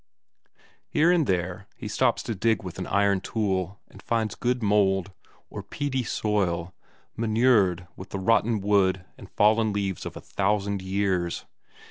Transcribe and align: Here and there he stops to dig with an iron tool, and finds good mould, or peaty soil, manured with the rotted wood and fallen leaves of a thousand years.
Here 0.89 1.11
and 1.11 1.27
there 1.27 1.67
he 1.75 1.87
stops 1.87 2.23
to 2.23 2.33
dig 2.33 2.63
with 2.63 2.79
an 2.79 2.87
iron 2.87 3.21
tool, 3.21 3.79
and 3.87 4.01
finds 4.01 4.33
good 4.33 4.63
mould, 4.63 5.11
or 5.51 5.61
peaty 5.61 6.01
soil, 6.01 6.73
manured 7.15 7.87
with 7.95 8.09
the 8.09 8.17
rotted 8.17 8.63
wood 8.63 9.05
and 9.15 9.29
fallen 9.29 9.71
leaves 9.71 10.03
of 10.07 10.17
a 10.17 10.21
thousand 10.21 10.81
years. 10.81 11.45